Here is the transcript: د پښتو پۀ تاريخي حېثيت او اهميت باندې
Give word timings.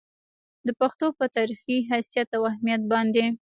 د 0.65 0.67
پښتو 0.79 1.05
پۀ 1.17 1.25
تاريخي 1.37 1.77
حېثيت 1.89 2.29
او 2.37 2.41
اهميت 2.51 2.81
باندې 2.91 3.25